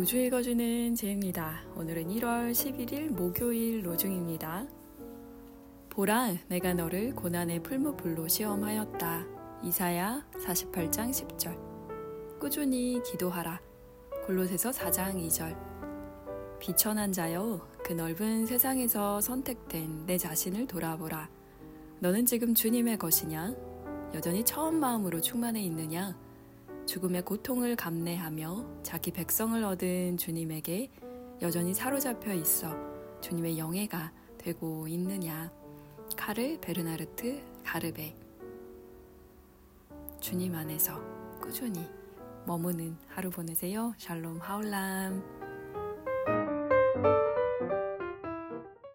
로주 0.00 0.16
읽어주는 0.16 0.94
제입니다. 0.94 1.62
오늘은 1.76 2.08
1월 2.08 2.52
11일 2.52 3.10
목요일 3.10 3.84
로중입니다. 3.84 4.66
보라, 5.90 6.32
내가 6.48 6.72
너를 6.72 7.14
고난의 7.14 7.62
풀무불로 7.62 8.26
시험하였다. 8.26 9.26
이사야 9.62 10.26
48장 10.32 11.10
10절. 11.10 12.38
꾸준히 12.40 13.00
기도하라. 13.04 13.60
골로새서 14.26 14.70
4장 14.70 15.14
2절. 15.26 15.54
비천한 16.58 17.12
자여, 17.12 17.68
그 17.84 17.92
넓은 17.92 18.46
세상에서 18.46 19.20
선택된 19.20 20.06
내 20.06 20.16
자신을 20.16 20.66
돌아보라. 20.66 21.28
너는 22.00 22.24
지금 22.24 22.54
주님의 22.54 22.96
것이냐? 22.98 23.54
여전히 24.14 24.42
처음 24.44 24.80
마음으로 24.80 25.20
충만해 25.20 25.60
있느냐? 25.64 26.16
죽음의 26.90 27.22
고통을 27.22 27.76
감내하며 27.76 28.82
자기 28.82 29.12
백성을 29.12 29.62
얻은 29.62 30.16
주님에게 30.16 30.90
여전히 31.40 31.72
사로잡혀 31.72 32.32
있어 32.32 32.76
주님의 33.20 33.58
영예가 33.58 34.12
되고 34.36 34.88
있느냐. 34.88 35.52
카르 36.16 36.58
베르나르트 36.60 37.40
가르베 37.62 38.16
주님 40.18 40.52
안에서 40.56 41.00
꾸준히 41.40 41.88
머무는 42.44 42.96
하루 43.06 43.30
보내세요. 43.30 43.94
샬롬 43.96 44.40
하울람 44.40 45.49